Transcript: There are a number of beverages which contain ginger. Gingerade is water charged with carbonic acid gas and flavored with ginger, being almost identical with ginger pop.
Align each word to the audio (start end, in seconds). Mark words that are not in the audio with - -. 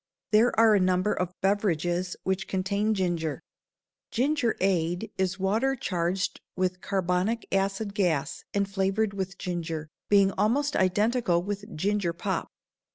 There 0.31 0.59
are 0.59 0.73
a 0.73 0.79
number 0.79 1.13
of 1.13 1.39
beverages 1.41 2.15
which 2.23 2.47
contain 2.47 2.95
ginger. 2.95 3.43
Gingerade 4.11 5.11
is 5.19 5.37
water 5.37 5.75
charged 5.75 6.41
with 6.55 6.81
carbonic 6.81 7.45
acid 7.51 7.93
gas 7.93 8.43
and 8.51 8.67
flavored 8.67 9.13
with 9.13 9.37
ginger, 9.37 9.89
being 10.09 10.31
almost 10.31 10.75
identical 10.75 11.43
with 11.43 11.77
ginger 11.77 12.13
pop. 12.13 12.47